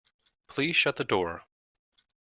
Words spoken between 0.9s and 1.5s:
the door.